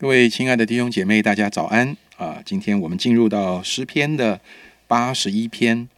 [0.00, 2.40] 各位亲爱的弟兄姐妹，大家早安啊！
[2.44, 4.40] 今天我们进入到诗篇的
[4.86, 5.88] 八十一篇。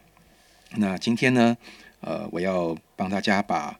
[0.77, 1.55] 那今天呢，
[2.01, 3.79] 呃，我要帮大家把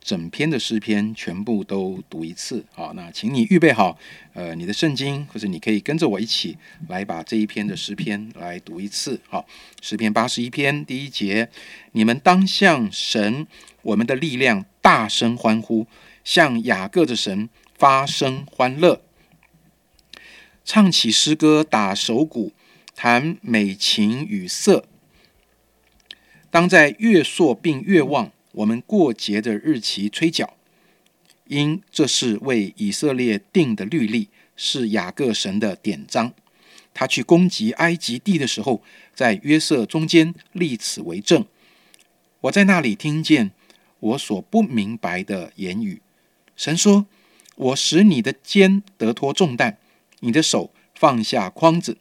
[0.00, 2.64] 整篇的诗篇全部都读一次。
[2.72, 3.98] 好，那请你预备好，
[4.32, 6.56] 呃，你的圣经，或者你可以跟着我一起
[6.88, 9.20] 来把这一篇的诗篇来读一次。
[9.28, 9.46] 好，
[9.82, 11.50] 诗篇八十一篇第一节：
[11.92, 13.46] 你们当向神，
[13.82, 15.86] 我们的力量，大声欢呼，
[16.24, 19.02] 向雅各的神发声欢乐。
[20.70, 22.52] 唱起诗歌，打手鼓，
[22.94, 24.84] 弹美琴与瑟。
[26.50, 30.58] 当在月朔并月望，我们过节的日期吹角，
[31.46, 36.34] 因这是为以色列定的律例，是雅各神的典章。
[36.92, 38.82] 他去攻击埃及地的时候，
[39.14, 41.46] 在约瑟中间立此为证。
[42.42, 43.52] 我在那里听见
[44.00, 46.02] 我所不明白的言语。
[46.54, 47.06] 神说
[47.56, 49.78] ：“我使你的肩得脱重担。”
[50.20, 51.98] 你的手放下筐子，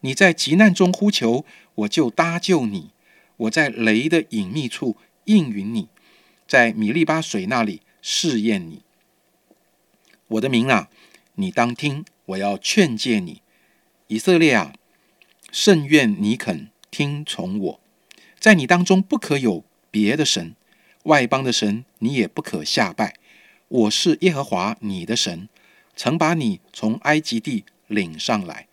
[0.00, 1.44] 你在急难中呼求，
[1.76, 2.90] 我就搭救你；
[3.36, 5.88] 我在雷的隐秘处应允你，
[6.46, 8.82] 在米利巴水那里试验你。
[10.28, 10.88] 我的名啊，
[11.36, 13.42] 你当听，我要劝诫你，
[14.08, 14.72] 以色列啊，
[15.50, 17.80] 甚愿你肯听从我，
[18.40, 20.56] 在你当中不可有别的神，
[21.04, 23.14] 外邦的神你也不可下拜。
[23.68, 25.48] 我是耶和华你的神。
[25.94, 28.66] 曾把你从埃及地领上来，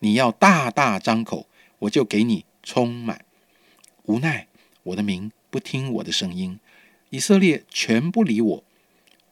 [0.00, 1.46] 你要大大张口，
[1.80, 3.24] 我就给你充满。
[4.04, 4.46] 无奈
[4.84, 6.60] 我的民不听我的声音，
[7.10, 8.64] 以色列全不理我，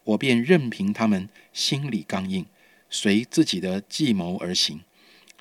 [0.04, 2.46] 我便任凭他们心里刚硬，
[2.90, 4.80] 随自己的计谋而行。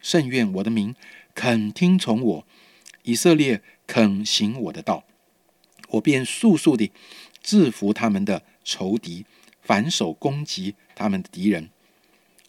[0.02, 0.94] 甚愿我的民
[1.34, 2.48] 肯听从我，
[3.04, 5.06] 以色列肯行我的道，
[5.90, 6.92] 我便速速地
[7.42, 9.26] 制服他们的仇敌，
[9.62, 11.70] 反手攻击他们的敌人。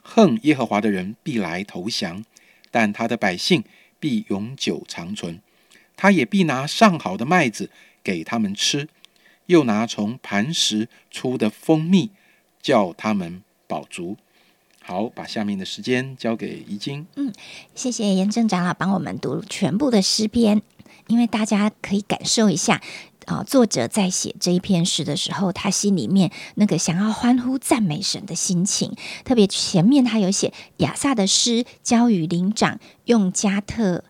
[0.07, 2.25] 恨耶和华的人必来投降，
[2.71, 3.65] 但他的百姓
[3.99, 5.41] 必永久长存。
[5.97, 7.71] 他也必拿上好的麦子
[8.03, 8.89] 给他们吃，
[9.47, 12.11] 又拿从磐石出的蜂蜜
[12.61, 14.19] 叫他们饱足。
[14.83, 17.07] 好，把下面的时间交给怡晶。
[17.17, 17.33] 嗯，
[17.75, 20.61] 谢谢严正长老帮我们读全部的诗篇，
[21.07, 22.83] 因为大家可以感受一下。
[23.27, 34.05] 啊，作者在写这一篇诗的时候，他心里面那个想要欢呼赞美神的心情，特别前面他有写亚萨的诗，交与灵长，用加特。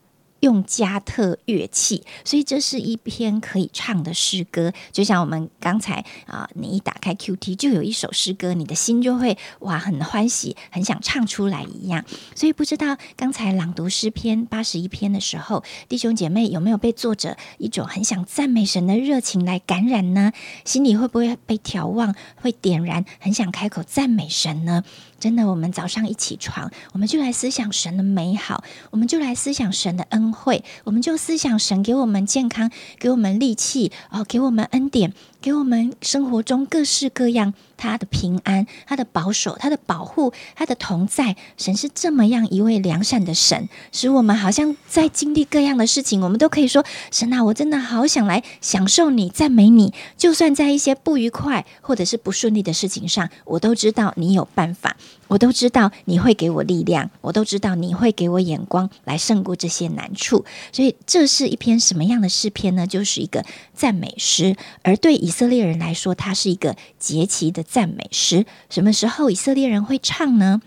[0.45, 4.75] 用加特乐器，所以这是一篇可以唱的诗歌。
[4.93, 12.05] 就像我们刚才啊，你一打开 Q T 就有一首诗歌，你的心就会哇很欢喜，很想唱出来一样。
[12.35, 20.33] 所以不知道刚才朗读诗篇八十一篇的时候，弟兄姐妹有没有被作者一种很想赞美神的热情来感染呢？
[20.67, 24.85] 心里会不会被眺望，会点燃，很想开口赞美神呢？
[25.25, 35.15] 真的，我们早上一起床，我们就来思想神的美好，我们就来思想神的恩惠，我们就思想神给我们健康，给我们力气，哦，给我们恩典。
[35.45, 41.37] 给我们生活中各式各样他的平安、他的保守、他的保护、他的同在。
[41.59, 49.93] 神是这么样一位良善的神，使我们好像在经历各样的事情，我们都可以说：神啊，我真的好想来享受你、赞美你。
[50.17, 54.97] 就算在一些不愉快或者是不顺利的事情上，我都知道你有办法，
[55.29, 60.45] 我都知道你会给我力量，我都知道你会给我眼光来胜过这些难处。
[60.73, 62.87] 所以，这是一篇什么样的诗篇呢？
[62.87, 68.47] 就是一个赞美诗，而对以色列人来说，它是一个节期的赞美诗。
[68.71, 70.61] 什么时候以色列人会唱呢？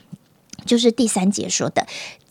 [0.66, 1.88] 就是第三节说的：“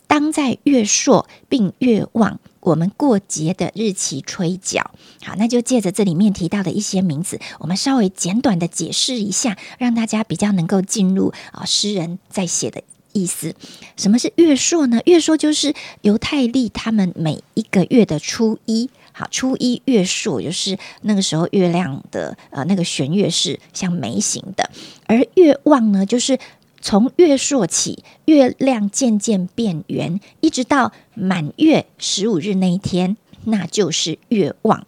[0.07, 4.91] 当在月朔并月望，我们过节的日期吹角。”
[5.23, 12.83] 好，那就借着这里面提到的一些名字，我们稍微简短的解释一下，让大家比较能够进入啊诗人在写的
[13.13, 13.55] 意思。
[13.97, 15.01] 什么是月朔呢？
[15.07, 18.91] 月朔就是犹太历他们每一个月的初一。
[19.13, 24.71] 好，初一月朔就是那个时候月亮的呃那个弦月是像眉形的，
[25.07, 26.39] 而月望呢，就是
[26.87, 33.17] 从月朔起，月亮渐渐变圆，一直到满月十五日那一天，
[33.47, 34.87] 那就是月望。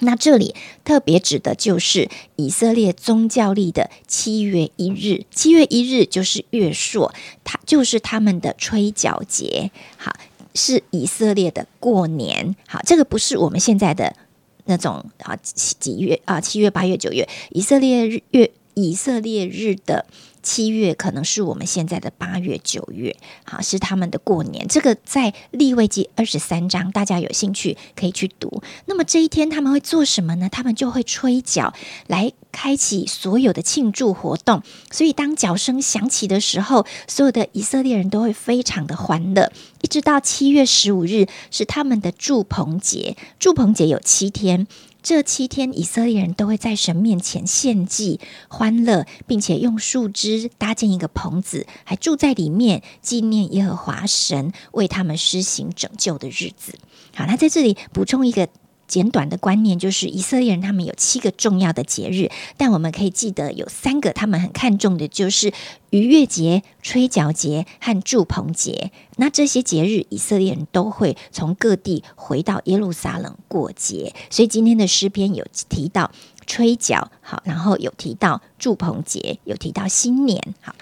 [0.00, 7.14] 那这里特别指的就是以色列宗教历的七月一日，七月一日就是月朔，
[7.44, 9.70] 它就是他们的吹角节。
[9.96, 10.12] 好。
[10.58, 14.16] 是以色列的过年，好，这个不是我们现在的
[14.64, 20.06] 那种啊几月啊七月八月九月，以色列日月以色列日的
[20.46, 24.64] 七月，可能是我们现在的八月、九月，好是他们的过年。
[24.68, 28.62] 这个在立位记二十三章，大家有兴趣可以去读。
[28.84, 30.48] 那么这一天他们会做什么呢？
[30.48, 31.74] 他们就会吹角
[32.06, 34.62] 来开启所有的庆祝活动。
[34.92, 39.50] 所以当角声响起的时候，所有的以色列人都会非常的欢乐。
[39.82, 44.68] 一直到七月十五日是他们的祝棚节，祝棚节有七天。
[45.06, 48.18] 这七天，以色列人都会在神面前献祭、
[48.48, 56.76] 欢乐，并且用树枝搭建一个棚子，还住在里面，纪念耶和华神为他们施行拯救的日子。
[57.14, 58.48] 好，那在这里补充一个。
[58.86, 65.52] 简短的观念就是以色列人他们有七个重要的节日，但我们可以记得有三个他们很看重的，就是
[65.90, 68.90] 逾越节、吹角节和祝棚节。
[69.16, 74.14] 那这些节日，以色列人都会从各地回到耶路撒冷过节。
[74.30, 76.10] 所以今天的诗篇有提到
[76.46, 80.74] 吹角，好，然后有提到祝棚节，有提到新年，好。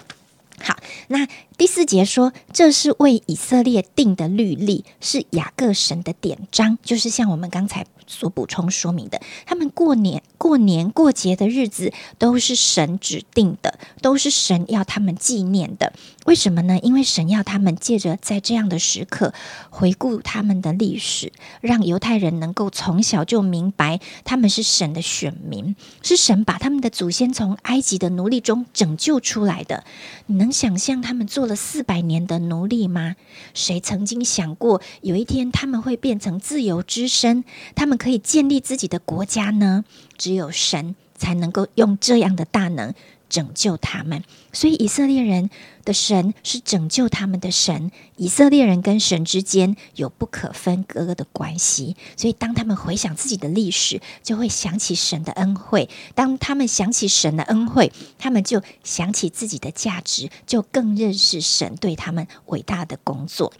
[0.57, 0.77] 好，
[1.09, 15.93] 那第四节说，这是为以色列定的律例，是雅各神的典章，就是像我们刚才所补充说明的，他们过年、过年过节的日子都是神指定的，都是神要他们纪念的。
[16.25, 16.77] 为什么呢？
[16.83, 19.33] 因为神要他们借着在这样的时刻
[19.69, 21.31] 回顾他们的历史，
[21.61, 29.85] 让犹太人能够从小就明白他们是神的选民，是神把他们的祖先从埃及的奴隶中拯救出来的。
[30.25, 33.15] 你能想象他们做做了四百年的奴隶吗？
[33.53, 37.43] 谁曾经想过有一天他们会变成自由之身，
[37.75, 39.85] 他们可以建立自己的国家呢？
[40.17, 42.95] 只有神才能够用这样的大能。
[43.29, 44.23] 拯救他们，
[44.53, 45.49] 所以以色列人
[45.83, 47.91] 的神是拯救他们的神。
[48.17, 55.89] 以色列人跟神之间有不可分割的关系，所以当他们回想自己的历史，就会想起神的恩惠。
[56.13, 63.51] 当他们想起神的恩惠，他们就想起自己的价值，就更认识神对他们伟大的工作。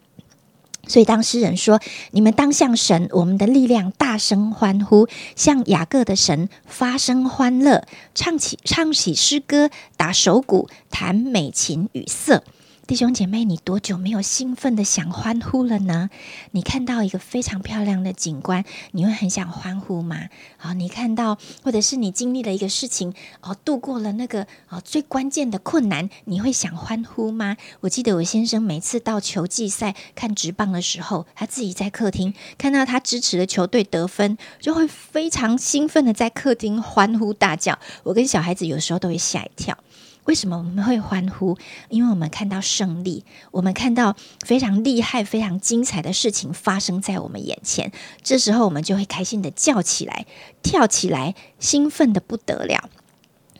[0.88, 1.80] 所以，当诗人说
[2.12, 12.44] ：“你们当向神，我们的力量，大声欢呼，向雅各的神发声欢乐，唱起唱起诗歌，打手鼓，弹美琴与瑟。”
[12.88, 16.12] 弟兄姐妹，你多久没有兴奋的想欢呼了呢？
[16.52, 20.30] 你看到一个非常漂亮的景观，你会很想欢呼吗？
[20.58, 27.58] 好，你看到或者是你经历了一个事情，哦，度过了那个哦最关键的困难，你会想欢呼吗？
[27.80, 37.80] 我记得我先生每次到球季赛看直棒的时候，他自己在客厅看到他支持的球队得分，就会非常兴奋的在客厅欢呼大叫。
[38.04, 39.76] 我跟小孩子有时候都会吓一跳。
[40.25, 41.57] 为什么我们会欢呼？
[41.89, 47.92] 因为我们看到胜利，我们看到非常厉害、非常精彩的事情发生在我们眼前。
[48.22, 50.25] 这时候，我们就会开心的叫起来、
[50.62, 52.89] 跳起来，兴奋的不得了。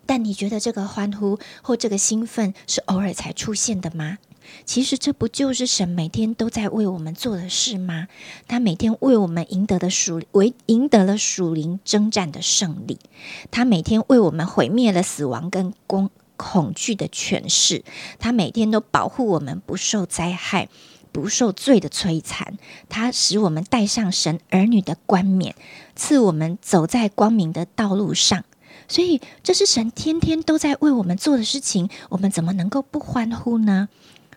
[0.08, 4.18] 但你觉得这个欢呼或这个兴奋是偶尔才出现的吗？
[4.64, 8.08] 其实，这不就是神每天都在为我们做的事吗？
[8.48, 13.00] 他每天为我们赢得的属为赢得了属灵征战的胜利，
[13.50, 16.12] 他每天为我们毁灭了死亡跟攻。
[16.38, 17.84] 恐惧的诠释，
[18.20, 20.70] 他每天都保护我们不受灾害、
[21.12, 22.58] 不受罪的摧残。
[22.90, 25.56] 他使我们带上神儿女的冠冕，
[25.96, 28.44] 赐我们走在光明的道路上。
[28.88, 31.90] 所以，这是神天天都在为我们做的事情。
[32.10, 33.90] 我们怎么能够不欢呼呢？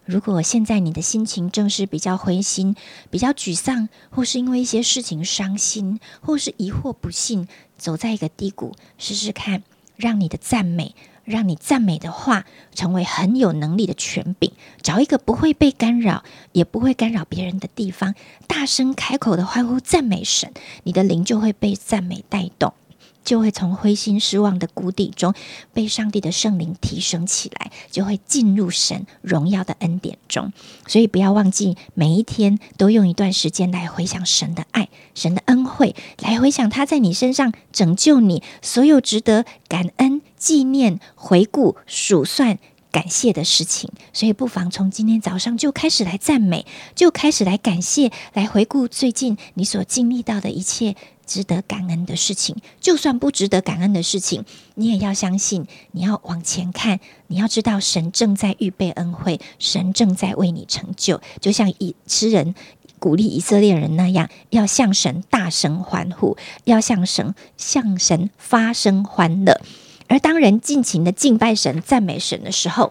[0.06, 2.74] 如果现在你的心情正是比较灰心、
[3.10, 7.46] 比较沮丧，或是因为一些事情伤心，或是疑惑不信，
[7.76, 9.62] 走在一个低谷，试试看，
[9.96, 10.94] 让你的赞美。
[11.28, 14.50] 让你赞美的话成为很有能力的权柄，
[14.82, 18.14] 找一个不会被干扰，也不会干扰别人的地方，
[18.46, 20.52] 大声开口的欢呼赞美神，
[20.84, 22.72] 你的灵就会被赞美带动。
[23.24, 25.34] 就会从灰心失望的谷底中
[25.74, 30.50] 被上帝的圣灵提升起来，就会进入神荣耀的恩典中。
[30.86, 42.58] 所以不要忘记，每一天都用一段时间来回想神的爱、神的恩惠，来回想他在你身上拯救你所有值得感恩、纪念、回顾、数算、
[42.90, 43.90] 感谢的事情。
[44.12, 46.64] 所以不妨从今天早上就开始来赞美，
[46.94, 50.96] 就开始来感谢，来回顾最近你所经历到的一切。
[51.28, 61.20] 值得感恩的事情，就算不值得感恩的事情，你也要相信，你要往前看，你要知道神正在预备恩惠，神正在为你成就。
[61.38, 62.54] 就像以诗人
[62.98, 69.60] 鼓励以色列人那样，要向神大声欢呼，要向神向神发声欢乐。
[70.08, 72.90] 而当人尽情的敬拜神、赞美神的时候，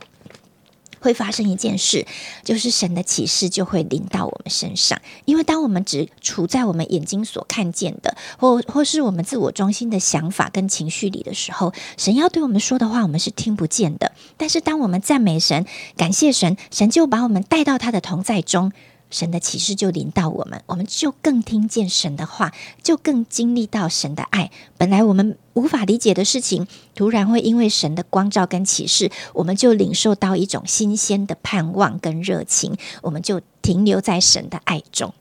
[0.99, 2.07] 会发生一件事，
[2.43, 4.99] 就是神的启示就会临到我们身上。
[5.25, 14.11] 因为当我们只处在我们眼睛所看见的，或或是我们自我中心的想法跟情绪里的时候，神要对我们说的话，我们是听不见的。
[14.37, 18.71] 但是当我们赞美神、感谢神，神就把我们带到他的同在中。
[19.09, 24.51] 神的启示就临到我们，我们就更听见神的话，就更经历到神的爱。
[24.77, 35.13] 本来我们无法理解的事情，突然会因为神的光照跟启示，我们就领受到一种新鲜的盼望跟热情，我们就停留在神的爱中。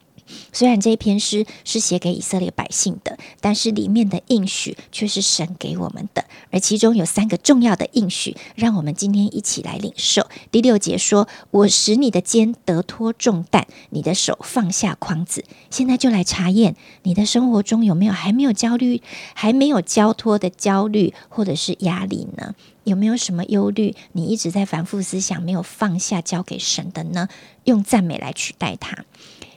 [0.52, 10.26] 虽然这一篇诗是写给以色列百姓的，但是里面的应许却是神给我们的，而其中有三个重要的应许，让我们今天一起来领受。
[10.50, 19.02] 第六节说：“我使你的肩得脱重担，你的手放下筐子。”现在就来查验你的生活中有没有还没有焦虑、
[19.35, 22.54] 还没有交托的焦虑或者是压力呢？
[22.85, 27.28] 有没有什么忧虑你一直在反复思想，没有放下交给神的呢？
[27.64, 29.04] 用赞美来取代它。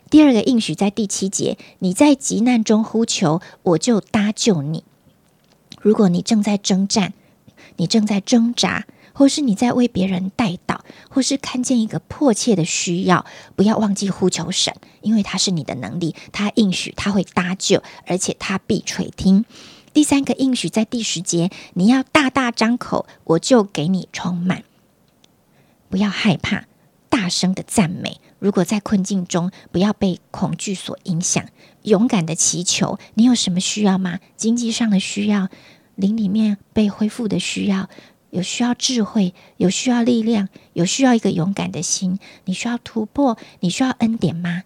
[0.10, 4.84] 第二个应许在第七节，你在急难中呼求，我就搭救你。
[5.80, 7.14] 如果你正在征战，
[7.78, 13.26] 你正在挣扎，或是你在为别人代祷，或是看见一个迫切的需要，
[13.56, 19.46] 不要忘记呼求神，因为他是你的能力，他应许他会搭救，而且他必垂听。
[19.94, 24.64] 第三个应许在第十节，你要大大张口，我就给你充满，
[25.90, 26.66] 不要害怕，
[27.10, 28.20] 大声的赞美。
[28.40, 31.46] 如果在困境中，不要被恐惧所影响，
[31.84, 32.98] 勇敢的祈求。
[33.14, 34.20] 你有什么需要吗？
[34.36, 35.50] 经济上的需要，
[35.96, 37.90] 灵里面被恢复的需要，
[38.30, 42.18] 有需要智慧，有需要力量，有需要一个勇敢的心。
[42.46, 44.64] 你需要突破，你需要恩典吗？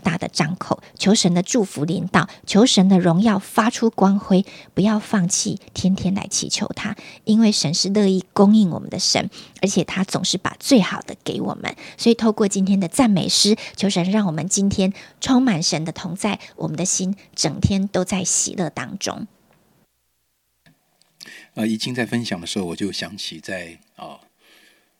[0.00, 9.30] 大的张口，求神的祝福临到，求神的荣耀发出光辉，不要放弃，天天来祈求他，因为神是乐意供应我们的神，
[9.62, 11.76] 而且他总是把最好的给我们。
[11.96, 19.26] 所以透过今天的赞美诗，求神让我们今天充满神的同在，我们的心整天都在喜乐当中。
[21.54, 24.20] 呃，怡清在分享的时候，我就想起在啊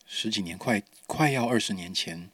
[0.05, 2.29] 十几年，快快要二十年前。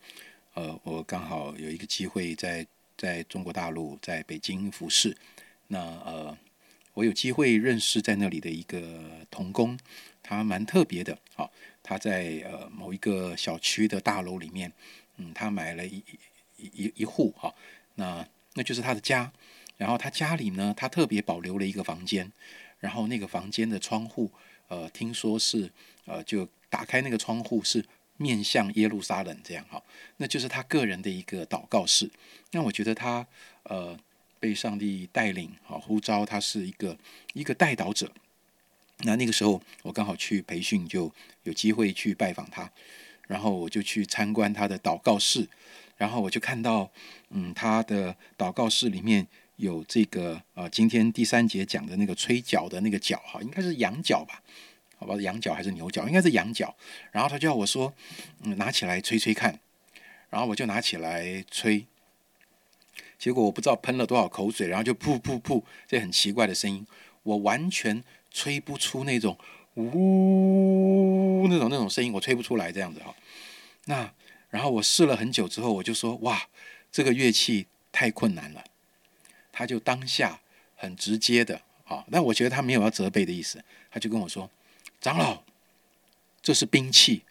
[0.57, 5.15] 呃，我刚好有一个机会在在中国大陆，在北京服侍。
[5.67, 6.35] 那呃，
[6.95, 8.81] 我有机会认识在那里的一个
[9.31, 9.79] 童工，
[10.23, 11.19] 他蛮特别的。
[11.35, 14.73] 好，他在呃某一个小区的大楼里面，
[15.19, 16.03] 嗯，他买了一
[16.57, 17.55] 一一一户哈，
[17.97, 19.31] 那那就是他的家。
[19.77, 22.33] 然后他家里呢，他特别保留了一个房间，
[22.81, 24.31] 然后那个房间的窗户，
[24.69, 25.71] 呃，听说是
[26.07, 27.85] 呃，就打开那个窗户是。
[28.17, 29.83] 面向耶路撒冷，这样哈，
[30.17, 32.11] 那就是他个人的一个祷告室。
[32.53, 33.27] 那我觉得他
[33.65, 33.99] 呃
[34.41, 36.97] 被上帝带领，好呼召，他是一个
[37.35, 38.11] 一个带导者。
[39.01, 42.71] 那那个时候我刚好去培训，就有机会去拜访他，
[43.27, 45.47] 然后我就去参观他的祷告室，
[45.99, 46.91] 然后我就看到，
[47.29, 54.43] 嗯，他的祷告室里面有这个呃，今天第三节讲的那个吹角的那个角哈，应该是羊角吧。
[55.07, 56.05] 好吧，羊角还是牛角？
[56.09, 56.75] 应该是羊角。
[57.13, 57.95] 然后他叫我说
[58.43, 59.61] ：“嗯，拿起来吹吹看。”
[60.29, 61.87] 然后我就拿起来吹，
[63.17, 66.85] 结果我不知道喷了多少口水，然后就噗噗噗，这很奇怪的声音，
[67.23, 69.39] 我完全吹不出那种
[69.75, 73.15] 呜那种那种声音，我吹不出来这样子哈。
[73.85, 74.13] 那
[74.51, 76.49] 然后我试了很久之后，我就说：“哇，
[76.91, 78.65] 这个乐器太困难了。”
[79.53, 80.41] 他就当下
[80.75, 84.51] 很直接的啊，但我觉得他没有要责备的意思，他就跟我说。
[85.01, 85.45] 长老，
[86.43, 87.25] 这是兵器，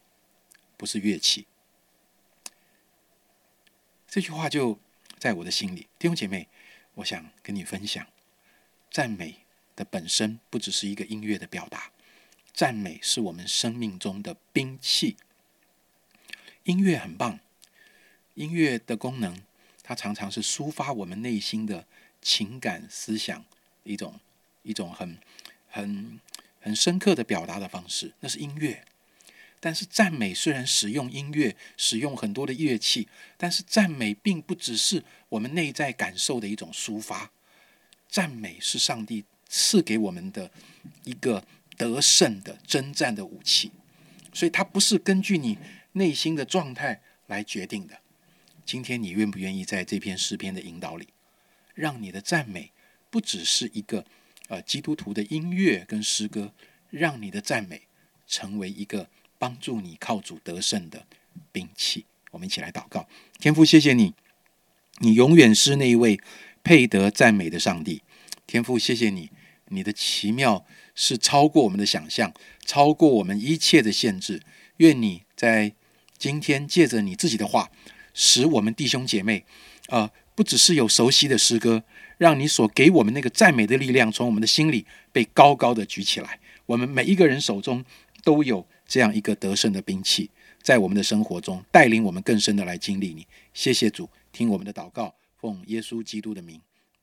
[0.77, 1.45] 不是乐器。
[4.07, 4.79] 这句话就
[5.17, 6.47] 在我的心里，弟兄姐妹，
[6.93, 8.07] 我想跟你分享：
[8.89, 9.39] 赞美
[9.75, 11.91] 的本身不只是一个音乐的表达，
[12.53, 15.17] 赞美是我们生命中的兵器。
[16.63, 17.39] 音乐很棒，
[18.35, 19.43] 音乐的功能，
[19.83, 21.85] 它常常是抒发我们内心的
[22.21, 23.43] 情感、思想
[23.83, 24.17] 一种
[24.63, 25.19] 一种很
[25.67, 26.21] 很。
[26.65, 28.83] 很深刻的表达的方式，那是音乐。
[29.59, 33.07] 但是赞美虽然使用音乐，使用很多的乐器，
[33.37, 37.31] 但是赞美并不只是我们内在感受的一种抒发。
[38.09, 40.49] 赞美是上帝赐给我们的
[41.03, 41.45] 一个
[41.77, 43.69] 得胜的征战的武器，
[44.33, 45.59] 所以它不是根据你
[45.91, 47.99] 内心的状态来决定的。
[48.65, 51.09] 今天你愿不愿意在这篇诗篇的引导里，
[51.75, 52.71] 让你的赞美
[53.11, 54.03] 不只是一个？
[54.47, 56.53] 呃，基督徒的音乐跟诗歌，
[56.89, 57.81] 让你的赞美
[58.27, 61.05] 成为一个帮助你靠主得胜的
[61.51, 62.05] 兵器。
[62.31, 63.07] 我们一起来祷告，
[63.39, 64.13] 天父，谢谢你，
[64.99, 66.19] 你永远是那一位
[66.63, 68.01] 配得赞美的上帝。
[68.45, 69.31] 天父，谢谢你，
[69.69, 72.33] 你的奇妙是超过我们的想象，
[72.65, 74.41] 超过我们一切的限制。
[74.77, 75.73] 愿你在
[76.17, 77.71] 今天借着你自己的话，
[78.13, 79.45] 使我们弟兄姐妹，
[79.87, 81.83] 呃，不只是有熟悉的诗歌，
[82.17, 86.39] 让你所给我们那个赞美的力量从我们的心里被高高的举起来。
[86.65, 87.83] 我们每一个人手中
[88.23, 90.29] 都有这样一个得胜的兵器，
[90.61, 93.25] 在我们的生活中带领我们更深的来经历你。
[93.53, 96.59] 谢谢主，听我们的祷告，奉耶稣基督的名，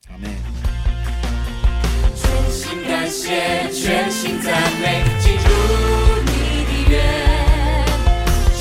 [0.09, 0.31] 阿门。
[2.15, 5.49] 全心感谢，全心赞美，记住
[6.27, 7.01] 你的愿，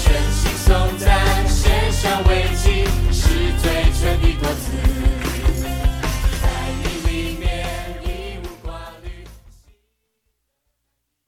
[0.02, 3.11] 全心颂赞，献上慰藉。
[4.52, 4.91] God's name.